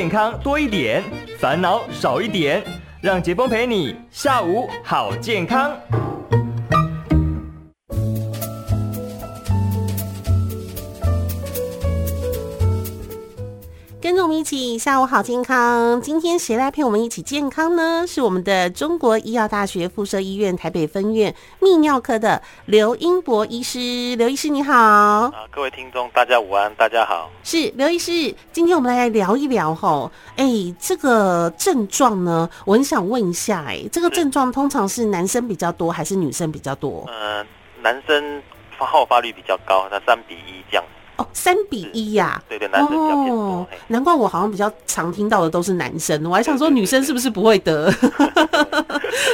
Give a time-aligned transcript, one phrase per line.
[0.00, 1.04] 健康多一点，
[1.38, 2.64] 烦恼少一点，
[3.02, 5.76] 让节风陪你下午好健康。
[14.40, 16.00] 一起下午好健康。
[16.00, 18.06] 今天谁来陪我们一起健康呢？
[18.06, 24.16] 是我们的中国医药大学附设医院台北分院泌尿科的刘英博医师。
[24.16, 24.74] 刘医师你好。
[24.74, 27.30] 啊，各位听众大家午安，大家好。
[27.42, 30.10] 是刘医师，今天我们来聊一聊吼。
[30.36, 37.04] 哎，这个症状呢，我很想问一下，哎，这个症状通常是男生比较多还是女生比较多？
[37.08, 37.44] 呃，
[37.82, 38.42] 男生
[38.78, 40.84] 发好发率比较高，那三比一这样。
[41.20, 43.36] 哦，三比一呀、啊，对对，男生比较偏多。
[43.36, 47.92] 哦，难怪我好像比较常听到的都是男生，我还想说女生是不是不会得？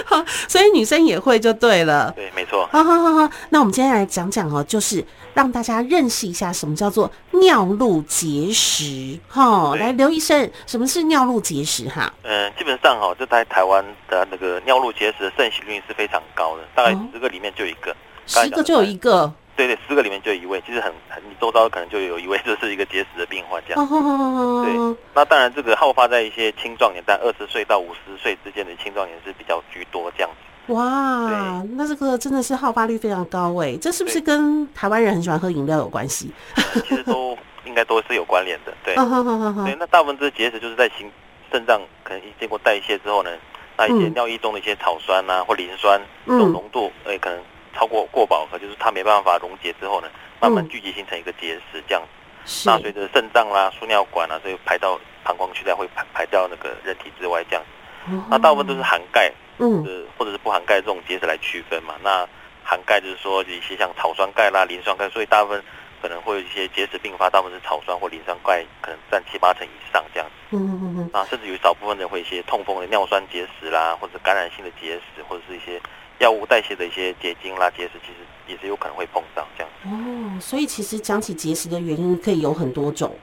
[0.05, 2.13] 好， 所以女生也会就对了。
[2.17, 2.69] 对，没错。
[2.73, 5.05] 好好好好，那我们今天来讲讲哦，就是
[5.35, 9.16] 让大家认识一下什么叫做尿路结石。
[9.29, 11.88] 哈，来，刘医生，什么是尿路结石？
[11.88, 17.95] 哈，嗯，基本上哈，这在台湾的那个尿路结石的盛行率是非常高的，大概十个里面就一个，
[18.27, 19.32] 十个就有一个。
[19.57, 23.88] 对对，十个里面就有一位，其实很很，你周遭可能就有一位， 这是一个结石的病患这样。
[23.88, 24.65] Oh.
[24.66, 30.73] 对，那当然这个好发在一些青壮年，但二十岁到五十岁之间的青壮年是比较居多这样子。
[30.74, 36.30] 哇，那这个真的是好发率非常高诶，这是不是跟台湾人很喜欢喝饮料有关系？
[36.87, 38.95] 其实都 应该都是有关联的，对。
[38.95, 41.10] 对，那大部分这些结石就是在心
[41.51, 43.30] 肾脏可能经过代谢之后呢，
[43.79, 47.38] 那一些尿液中的一些草酸啊或磷酸这种浓度，诶，可能。
[47.77, 50.09] 超过过饱和，就是它没办法溶解之后呢，
[50.41, 52.09] 慢慢聚集形成一个结石这样子。
[52.09, 57.63] 嗯、那随着肾脏啦、输尿管啊，所以排到膀胱去，再会排排掉那个人体之外这样。
[58.09, 59.85] 嗯、那大部分都是含钙，嗯，
[60.16, 61.97] 或者是不含钙这种结石来区分嘛。
[62.02, 62.27] 那
[62.65, 65.62] 含钙就是说一些像草酸钙啦、磷酸钙，所以大部分
[66.00, 70.56] 可能会有一些结石并发，大部分是草酸或磷酸钙，可能占七八成以上这样子。
[70.56, 71.10] 嗯嗯嗯。
[71.12, 75.81] 啊，甚至有少部分人会一些痛风的尿酸结石啦，或者感染性的结石，或者是一些。
[76.19, 79.72] 药物代谢的一些结晶啦、结石，其实也是有可能会碰到这样。
[79.84, 83.15] 哦，所以其实讲起结石的原因可以有很多种。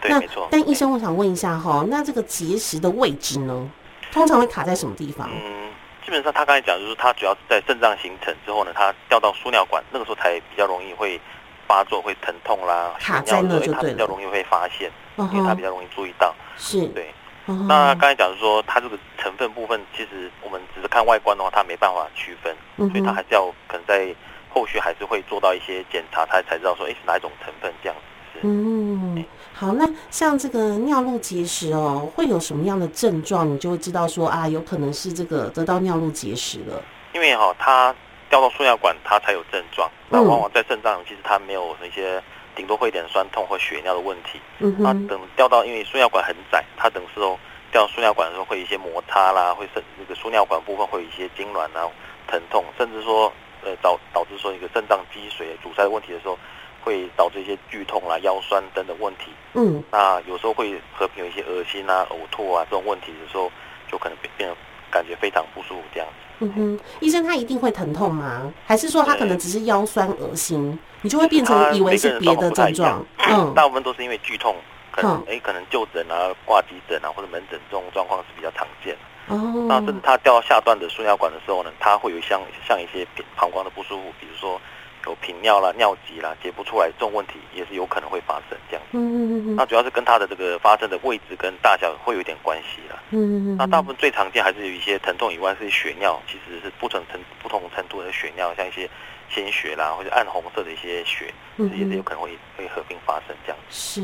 [0.00, 0.48] 对，没错。
[0.50, 3.70] 但医生，我想问一下哈，那这个结石的位置呢，
[4.10, 5.30] 通常会卡在什么地方？
[5.32, 5.70] 嗯，
[6.04, 11.20] 基本上他刚才讲就是，它主要是在肾脏形成之后呢，它掉到输尿管，那个时候才比较容易会
[11.66, 12.94] 发作、会疼痛啦。
[12.98, 13.74] 卡在那就对了。
[13.74, 16.34] 它比较容易会发现，嗯、因为它比较容易注意到。
[16.58, 16.86] 是。
[16.88, 17.14] 对。
[17.46, 24.14] 那刚才讲说，它这个成分部分，其实我们只是看外观的话，它没办法区分，所以它还是要可能在
[24.48, 28.02] 后续还是会做到一些检查，它才知道说，哎，是哪一种成分这样子。
[28.32, 28.46] 是。
[28.46, 33.48] 嗯，好，那像这个尿路结石哦，会有什么样的症状？
[33.48, 36.80] 你就会知道说啊，有可能是这个得到尿路结石了。
[37.12, 37.94] 因为哈、哦，它
[38.30, 39.90] 掉到输尿管，它才有症状。
[40.08, 42.22] 那往往在肾脏，其实它没有那些。
[42.54, 44.40] 顶多会一点酸痛或血尿的问题。
[44.58, 44.82] 嗯哼。
[44.82, 47.38] 那等掉到，因为输尿管很窄，它等时候
[47.70, 51.90] 掉输尿管的时候会有一些摩擦啦，会肾那个输尿管部分会有一些痉挛啊、
[52.26, 56.38] 疼痛，甚至说呃导导致说一个肾脏积水阻塞的问题的时候，
[56.82, 59.32] 会导致一些剧痛啦、腰酸等等问题。
[59.54, 59.82] 嗯。
[59.90, 63.50] 那有时候会和有一些恶心啊、呕吐啊这种问题的时候，
[63.90, 64.56] 就可能变变得
[64.90, 66.14] 感觉非常不舒服这样子。
[66.42, 68.52] 嗯哼，医生他一定会疼痛吗？
[68.66, 70.78] 还是说他可能只是腰酸恶心？
[71.02, 74.54] 你就会变成以为是别的症状，嗯， 大部分都是因为剧痛，
[74.90, 78.96] 可能哎、嗯，可能就诊啊、挂急诊啊或者门诊这种状况是比较常见。
[79.28, 84.60] 哦，那甚至他掉到下段的输尿管的时候呢，他会有像像一些膀胱的不舒服，比如说
[85.06, 88.90] 有频尿啦、尿急啦、解不出来这种问题，也是有可能会发生这样子。
[88.92, 89.56] 嗯嗯嗯。
[89.56, 93.01] 那主要是跟他的这个发生的位置跟大小会有一点关系啦。
[93.12, 93.56] 嗯嗯。
[93.56, 98.88] 那大部分最常见还是有一些疼痛以外，是血尿，其实是不同程不同程度的血尿，像一些。
[99.34, 103.58] 鲜血啦，或者暗红色的一些血，这也是有可能会会合并发生这样。
[103.70, 104.02] 是，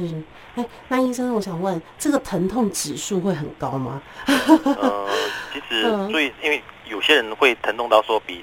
[0.55, 4.01] 哎，那医生，我想问，这个疼痛指数会很高吗？
[4.65, 5.07] 呃，
[5.53, 8.43] 其实， 所以因为有些人会疼痛到说比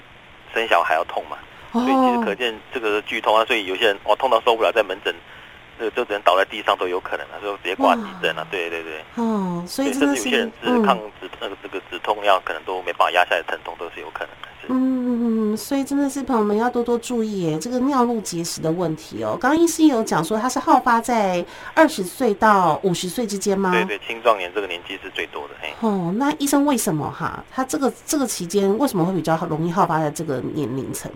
[0.54, 1.36] 生小孩还要痛嘛，
[1.72, 5.12] 所以其实可见这个剧痛啊，所以有些人哦痛到受不了，在门诊。
[5.78, 8.46] 这个就只能倒在地上都有可能啊，就直接挂急诊了。
[8.50, 9.04] 对对对。
[9.16, 14.48] 哦，所以甚至有些人是抗止那个这个止痛药，可能都没办法压下来，疼痛都是有可能的。
[14.68, 19.38] 嗯嗯，所以真的是朋友们要多多注意耶，这个尿路结石的问题哦。
[19.40, 23.70] 刚刚医师也有讲说，它是好发在二十岁到五十岁之间吗？
[23.70, 25.54] 对对，青壮年这个年纪是最多的。
[25.60, 25.72] 嘿。
[25.82, 27.44] 哦，那医生为什么哈？
[27.48, 31.08] 他这个这个期间为什么会比较容易好发在这个年龄层？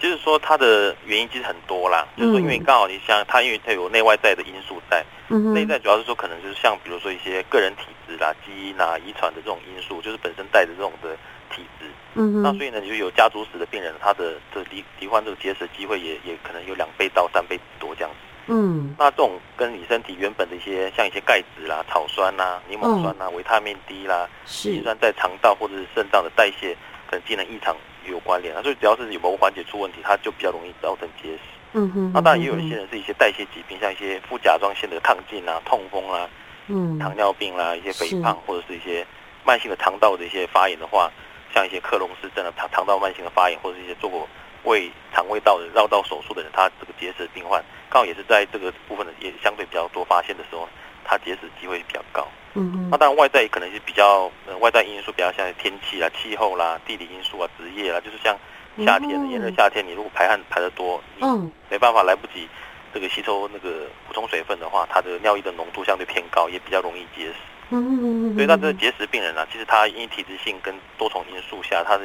[0.00, 2.06] 就是说，它的原因其实很多啦。
[2.16, 5.04] 就是说，因为刚好你像它，因为它有内外在的因素在。
[5.28, 5.52] 嗯。
[5.54, 11.16] 内在主要是说，可能就是像比如说一些个人体质啦、基因啊、遗传的这种因素，就是本身带着这种的
[11.54, 11.86] 体质。
[12.14, 12.42] 嗯。
[12.42, 18.16] 那所以呢，就有家族史的病人，他的这罹罹患这个结石机会也也可能有两倍到三倍多这样子。
[18.48, 26.76] 嗯，那这种跟你身体原本的一些像一些钙质啦、草酸啦、柠檬酸啦、维他命 D 啦，是，酸在肠道或者是肾脏的代谢
[27.10, 27.76] 可能机能异常
[28.10, 28.62] 有关联啊。
[28.62, 31.40] 所以只要是有某个环节出问题，它就比较容易造成结石。
[31.72, 36.28] 嗯哼，那当然也有一些人是一些代谢疾病，像一些副甲状腺的亢进啊、痛风啊、
[36.68, 39.06] 嗯，糖尿病啦、一些肥胖或者是一些
[39.44, 41.10] 慢性的肠道的一些发炎的话，
[41.52, 44.26] 像一些克隆氏症的肠肠道慢性的发炎，或者是一些做过
[44.64, 50.66] 胃肠胃道的绕道手术的人，他这个结石的病患，刚好也是在这个部分的也相对比较多发现的时候，
[51.04, 52.26] 他结石机会比较高。
[52.56, 58.36] 嗯哼，那当然外在可能是比较呃外在因素比较像天气啦、气候啦、地理因素啊、职业啦，就是像。
[58.84, 62.46] 夏天炎热夏天，你如果排汗排得多，嗯，没办法来不及
[62.92, 67.34] 这个吸收那个补充水分的话，它的尿液的浓度相对偏高，也比较容易结石。
[67.70, 68.34] 嗯嗯嗯。
[68.34, 72.04] 所以，那这个结石病人啊，其实他因为体质性跟多重因素下，他的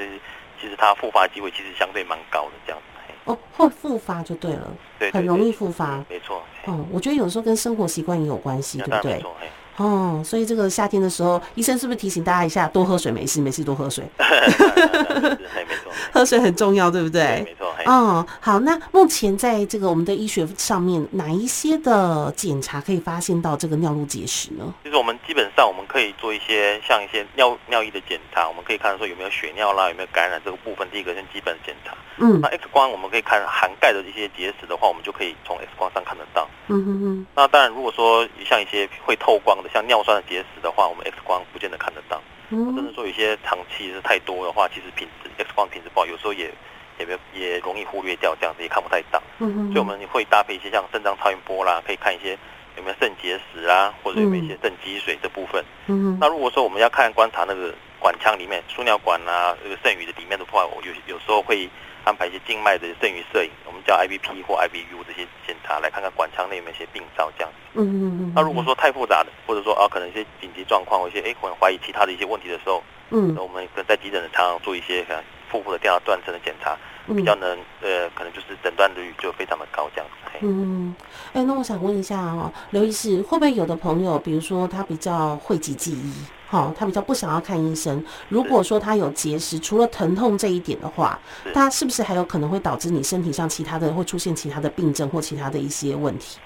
[0.61, 3.13] 其实他复发机会其实相对蛮高的这样子。
[3.25, 6.01] 哦，会复发就对了，对，很容易复发。
[6.07, 6.41] 没错。
[6.67, 9.15] 嗯，我觉得有时候跟生活习惯也有关系，对不对？
[9.15, 9.35] 没错。
[9.81, 15.91] 哦，所以这个夏天的时候，医生是不是提醒大家一下，多喝水，没事没事，多喝水没错。
[16.11, 17.41] 喝水很重要，对不对？
[17.43, 17.67] 没错。
[17.85, 24.71] 哦，好，那目前在这个我们的医学上面，哪一些的检查可以发现到这个尿路结石呢？
[24.83, 31.93] 就是我们基本上我们可以做一些像一些尿尿液的检查，我们可以看到说有没有血尿啦，有没有感染这个部分，第一个是基本检查。
[32.17, 32.39] 嗯。
[32.39, 36.47] 那 X 光我们可以看含钙的一些结石的话，我们就可以从 X 光上看得到。
[36.67, 37.25] 嗯哼哼。
[37.33, 39.70] 那当然，如果说像一些会透光的。
[39.73, 42.21] 像尿酸的结石的话，我们 X 光不见得看得到。
[42.49, 46.51] 嗯，甚至说有些长期是太多的话，其实品质 X 光品质不好，有时候也
[46.99, 49.21] 也没也容易忽略掉，这样子也看不太到。
[49.39, 52.37] 嗯，所以我们会搭配一些像肾脏超音波啦，可以看一些
[52.75, 55.63] 有没有肾结石啊，或者有没有一些肾积水这部分。
[55.87, 61.69] 嗯，那如果说我们要看观察那个管腔里面输尿管啊，这个肾盂的里面的话，我有有时候会
[62.03, 67.57] 安排一些静脉的肾盂摄影，我们叫 IVP 或 IVU 这些检查，来看看管腔内有没有一些病灶这样子。
[67.73, 68.33] 嗯嗯嗯。
[68.35, 76.75] 那如果说太复杂的，或者说啊，可能一些紧急状况，或一些哎，可能怀疑其他的一些问题的时候，嗯，那我们可能在急诊的常常做一些像腹部的电脑断层的检查，
[77.15, 80.17] 比较能呃，可能就是诊断率就非常的高这样子。
[80.43, 80.95] 嗯，
[81.33, 86.13] 哎，那我想问一下哦，刘医师，会不会有的朋友，比如说他比较讳疾忌医？
[86.51, 88.03] 好、哦，他比较不想要看医生。
[88.27, 91.17] 如果说他有结石，除了疼痛这一点的话，
[91.53, 96.39] 他是不是还有可能会导致你身体上其他的会出现其他的病症或其他的一些问题？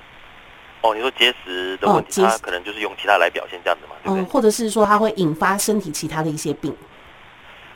[0.81, 3.95] 哦，你说结石的问题，他、哦、可能就是用其他来表现这样子嘛？
[4.03, 4.21] 对不对？
[4.21, 6.71] 嗯，或者是说他会引发身体其他的一些病？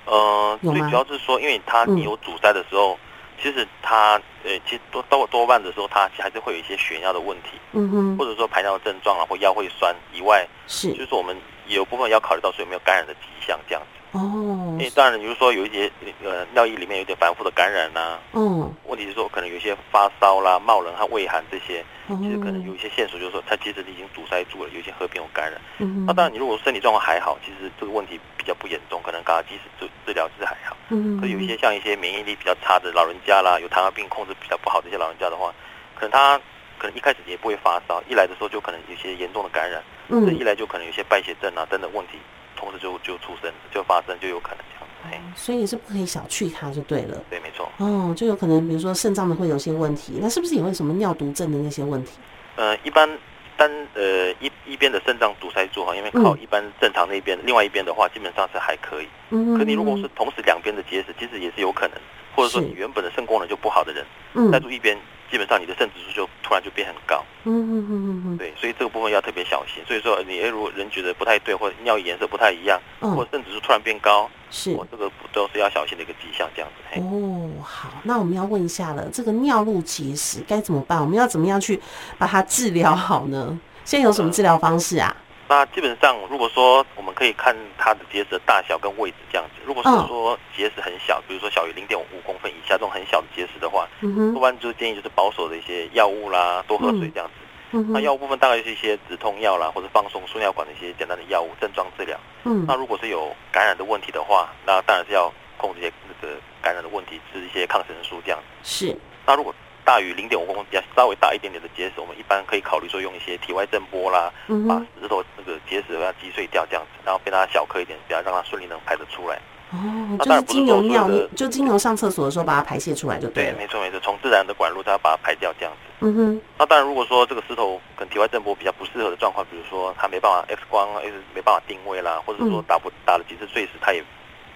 [0.06, 3.00] 呃，最主要是说，因为他你有阻塞的时候，嗯、
[3.42, 11.36] 其实他呃，其实多多多半的时候，他还是会有一些血尿的问题，嗯哼，或者说排尿的症状啊，或腰会酸以外，是，就是我们。
[11.76, 15.92] 有部分要考虑到说有没有感染的迹象这样子哦，因为当然，比如说有一些
[16.24, 25.62] 呃尿液里面有点反复的感染呐、啊，嗯，问题是说可能有一些发烧啦、冒冷和畏寒这些，其实可能有一些线索，就是说它其实已经堵塞住了，有一些合并有感染。
[25.78, 30.76] 嗯，那当然，你如果身体状况还好，其实这个问题比较不严重，可能刚刚即使治治疗是还好。
[30.90, 35.54] 嗯，可有一些像一些免疫力比较差的老人家啦，有糖尿病控制比较不好的一些老人家的话，
[35.94, 36.42] 可能他
[36.80, 42.14] 可能一开始也不会发烧，一来的时候就可能有些严重的感染，嗯，一来就可能有些败血症啊等等问题。
[42.56, 47.18] 同时就就出生就发生就有可能这样子，哦，所以也是不可以小觑它就对了。
[47.30, 47.72] 对，没错。
[47.78, 52.20] 哦，就有可能比如说肾脏的会有些问题，那是不是也会什么尿毒症的那些问题？
[52.58, 53.10] 呃，一般
[53.56, 59.08] 单呃一一边的肾脏堵塞住哈，因为靠一般正常那边，嗯，另外一边的话基本上是还可以。
[59.30, 61.98] 嗯，可你如果是同时两边的结石，其实也是有可能，
[62.36, 64.98] 或者说你原本的肾功能就不好的人，嗯，塞住一边。
[65.32, 69.84] 基本上你的肾指数就突然就变很高，嗯嗯嗯嗯嗯，对，所以这个部分要特别小心。
[69.88, 77.00] 所以说你如果人觉得不太对，或者尿液颜色不太一样，嗯、或者肾指数突然变高，是，我这个都是要小心的一个迹象，这样子。
[77.00, 81.00] 哦，好，那我们要问一下了，这个尿路结石该怎么办？
[81.00, 81.80] 我们要怎么样去
[82.18, 83.60] 把它治疗好呢？
[83.86, 85.16] 现在有什么治疗方式啊？
[85.50, 89.62] 那基本上，如果说我们可以看它的结石的大小跟位置这样子。
[89.66, 97.34] 如果是说结石很小，比如说小于零点五公分以下这种很小的结石的话，嗯，多半就是建议就是保守的一些药物啦，多喝水这样子。
[97.72, 102.16] 嗯，那药物部分大概是一些止痛药啦，或者放松输尿管的一些简单的药物症状治疗。
[102.44, 108.46] 嗯，那如果是有感染的问题的话，那当然是要控制一些那个感染的问题，吃一些抗生素这样子。
[108.64, 108.96] 是。
[109.26, 109.54] 那如果
[109.90, 119.42] 大于零点五公分，比较稍微大一点点的结石，我们一般可以考虑说用一些体外震波啦，嗯、把石头那个结石要击碎掉这样子，然后变它小颗一点，比较让它顺利能排得出来。
[119.72, 123.54] 哦，就是经由尿，就经由上厕所的时候把它排泄出来就对了。
[123.54, 126.06] 对，没错没错，从自然的管路它把它排掉这样子。
[126.06, 126.42] 嗯哼。
[126.60, 134.04] 那当然，如果说这个石头跟体外震波比较不适合的状况，比如说它没办法 X 光，是没办法定位啦，或者说打不打了几次碎石它也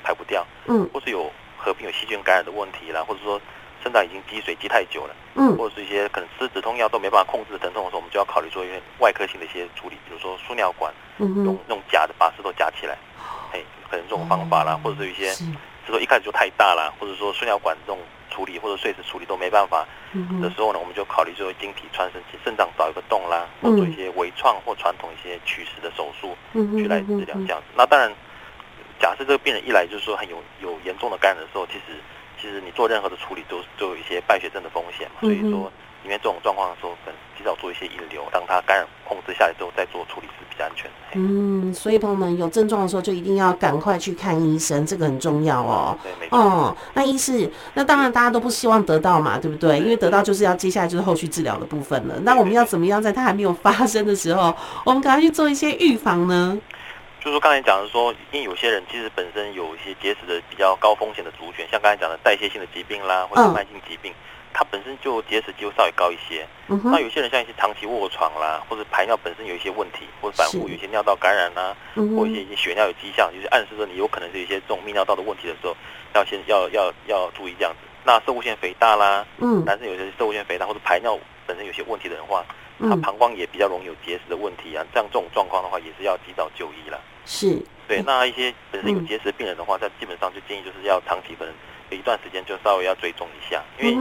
[0.04, 3.42] 排不掉，嗯，或是有合并有细菌感染的问题啦，或者说。
[3.84, 12.98] 肾脏已经积水积太久了，嗯，或者是一些可能吃止痛药都没办法控制疼痛的时候，我们就要考虑做一些外科性的一些处理，比如说输尿管，嗯用用夹的把石头夹起来，
[13.52, 13.62] 哎，
[13.92, 15.46] 可能这种方法啦，或者是一些石
[15.92, 18.00] 头一开始就太大了，或者说输尿管这种
[18.32, 19.86] 处理或者碎石处理都没办法
[20.42, 27.66] 的时候呢，我们就考虑做晶体穿肾，肾脏找一个洞啦，或做一些微创或传统一些取石的手术，去来治疗这样子。
[27.76, 28.10] 那当然，
[29.00, 32.00] 假设这个病人一来就是说很有有严重的感染的时候，其实。
[32.44, 35.72] 其实你做任何的处理都都有一些败血症的风险嘛，所以说
[36.04, 40.92] 因为这种状况的时候，可能及早做一些引流，当它感染控制下来之后再做处理是比较安全的。
[41.16, 45.98] 嗯，所以朋友们有症状的时候就一定要赶快去看医生，这个很重要哦。
[46.04, 46.38] 对，没错。
[46.38, 49.80] 哦，那医师，那当然大家都不希望得到嘛，对不对？
[49.80, 52.16] 因为得到就是要接下来就是后续治疗的部分了。
[52.24, 56.60] 那我们要怎么样在它还没有发生的时候，我们赶快去做一些预防呢？
[57.24, 64.16] 就是说刚才讲的说，因为有些人其实本身有一些结石的比较高风险的族群，像刚才讲的代谢性的疾病啦，或者慢性疾病，嗯、
[64.52, 66.46] 它本身就结石机会稍微高一些。
[66.68, 75.74] 嗯、那有些人像一些长期卧床啦，或者排尿本身有一些问题，或者反复有一些尿道感染啦，嗯、或一些一些血尿有迹象，就是暗示着你有可能是一些这种泌尿道的问题的时候，
[76.16, 77.88] 要先要要要注意这样子。
[78.04, 82.44] 那摄护腺肥大啦，嗯，男生有些摄护腺肥大或者排尿本身有些问题的人话，
[82.80, 84.86] 他膀胱也比较容易有结石的问题啊。
[84.94, 87.00] 这样这种状况的话，也是要及早就医了。
[87.26, 87.62] 是。
[87.88, 91.54] 对，那一些本身有结石的病人的话，他基本上就建议就是要长期可能
[91.90, 93.94] 有一段时间就稍微要追踪一下，因为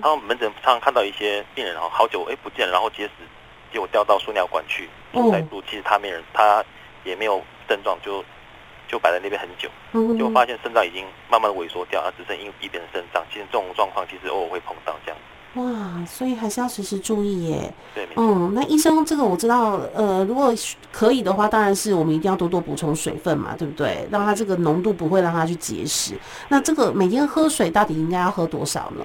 [0.00, 3.10] 他们门诊常常看到一些病人，然后好久哎不见了，然后结石
[3.70, 4.88] 结果掉到输尿管去，
[5.30, 6.64] 再住，其实他没人，他
[7.04, 8.24] 也没有症状，就
[8.88, 9.68] 就摆在那边很久，
[10.16, 15.20] 就发现肾脏已经慢慢的萎缩掉，而只剩一一边的肾脏，其实这种状况其实偶尔会碰到这样。
[15.54, 17.74] 哇，所以还是要时时注意耶。
[17.92, 20.54] 对，嗯，那医生这个我知道，呃，如果
[20.92, 24.06] 可以的话，当然是我们一定要多多补充水分嘛，对不对？
[24.12, 26.14] 让它这个浓度不会让它去结石。
[26.48, 29.04] 那这个每天喝水到底应该要喝多少呢？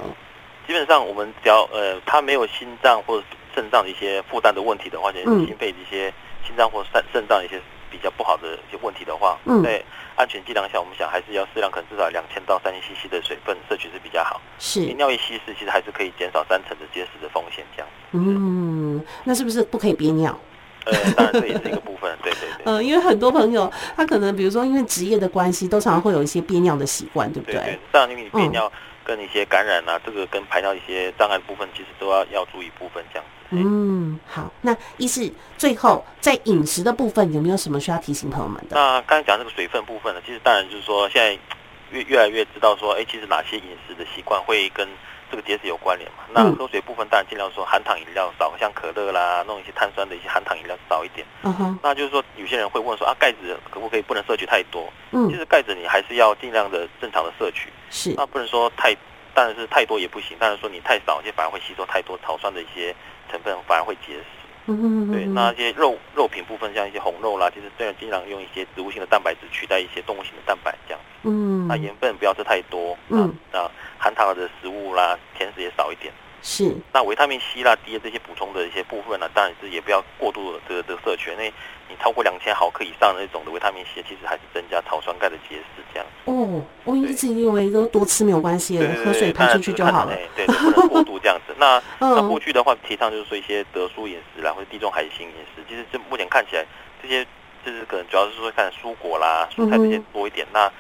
[0.68, 3.24] 基本上我们只要呃，他没有心脏或者
[3.56, 6.14] 肾脏的一些负担的问题的话，就是心肺的一些
[6.46, 7.60] 心脏或肾肾脏的一些。
[7.96, 9.82] 比较不好的一些问题的话，嗯，在
[10.16, 14.42] 安全剂量下，我们想还是要适量，可能至少两千到三千 CC 的水分摄取是比较好。
[14.60, 17.88] 是，尿液稀释其实还是可以减少三成的结石的风险，这样。
[18.12, 20.38] 嗯，那是不是不可以憋尿？
[20.86, 22.66] 呃，当然这也是一个部分，对对对。
[22.72, 27.56] 呃，因为很多朋友他可能比如说因为职业的关系，都常常会有一些憋尿的习惯，对不对？
[27.62, 28.72] 对对，当然因为你憋尿
[29.06, 33.32] 跟一些感染啊，嗯、这个跟排尿一些障碍的部分，其实都要要注意部分这样子。
[33.52, 38.76] 嗯，好，那医师最后在饮食的部分有没有什么需要提醒朋友们的？
[38.76, 41.40] 那刚才讲这个水分部分呢，其实当然就是说现在
[41.92, 44.88] 越越来越知道说，哎，其实哪些饮食的习惯会跟
[45.30, 46.24] 这个结石有关联嘛？
[46.34, 51.26] 那喝水部分当然尽量说含糖饮料少，像可乐啦，弄一些碳酸的一些含糖饮料少一点。
[51.44, 51.80] 嗯哼。
[51.82, 54.92] 那就是说有些人会问说啊，钙质可不可以不能摄取太多？
[55.12, 55.30] 嗯。
[55.30, 57.70] 其实钙质你还是要尽量的正常的摄取。
[57.90, 58.14] 是。
[58.16, 58.96] 那不能说太，
[59.34, 62.96] 当然是太多也不行，但是说你太少，就反而会吸收太多草酸的一些。
[63.28, 64.24] 成分反而会结石，
[64.68, 81.54] 嗯嗯对，那些肉肉品部分，像一些红肉啦，其实这样经常用一些植物性的蛋白质取代一些动物性的蛋白，这样，嗯，那盐分不要吃太多，嗯，那含糖的食物啦，甜食也少一点，是，那维他命 C 啦、D 的这些补充的一些部分呢，当然是也不要过度的这个这个摄取，因为
[81.90, 86.08] 你超过两千毫克以上的那种的维他命 C，其实还是增加草酸钙的结石这样。
[86.26, 90.18] 哦，我一直以为都多吃没有关系，喝水排出去就好了。
[90.36, 91.54] 对，不能过度这样子。
[91.58, 95.64] 那那过去的话，提倡就是说一些德蔬饮食啦，或者地中海型饮食。
[95.70, 96.66] 其实这目前看起来，
[97.02, 97.26] 这些
[97.64, 100.46] 就是可能主要是说看蔬果啦、蔬菜这些多一点。
[100.52, 100.72] 那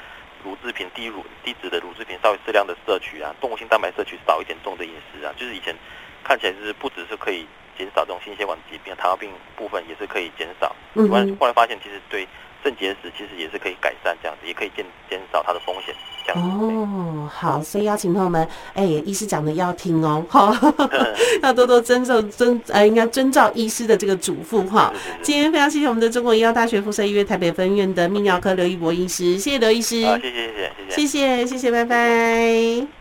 [0.45, 5.75] 乳制品低乳低脂的乳制品稍微适量的摄取啊，动物性蛋白摄取少一点，重的饮食啊，就是以前
[6.23, 10.73] 看起来就是不只是可以减少这种心血管疾病、糖尿病部分也是可以减少。
[10.93, 11.09] 嗯，
[11.39, 12.27] 后来发现其实对。
[12.65, 15.93] 肾结石其实也是可以改善，这样子也可以减减少它的风险，
[16.25, 16.65] 这样子。
[16.65, 18.41] 哦，好，所以邀请朋友们，
[18.73, 20.59] 哎、欸，医师讲的要听哦，哈，
[21.43, 24.91] 要多多遵守遵，呃，应该遵照医师的这个嘱咐哈。
[25.21, 32.94] 今天非常谢谢我们的中国医药大学附设医院台北分院的泌尿科刘一博医师，谢谢刘医师，好，谢谢谢谢谢谢，谢谢谢谢，拜拜。